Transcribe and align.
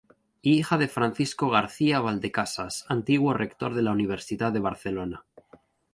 Hija 0.41 0.79
de 0.79 0.87
Francisco 0.87 1.51
García-Valdecasas, 1.51 2.87
antiguo 2.89 3.35
rector 3.35 3.75
de 3.75 3.83
la 3.83 3.91
Universidad 3.91 4.51
de 4.51 4.59
Barcelona. 4.59 5.25